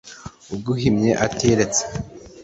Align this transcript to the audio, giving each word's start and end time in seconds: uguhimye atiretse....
uguhimye 0.55 1.11
atiretse.... 1.25 1.81